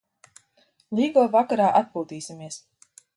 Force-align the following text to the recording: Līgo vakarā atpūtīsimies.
Līgo 0.99 1.25
vakarā 1.35 1.69
atpūtīsimies. 1.83 2.59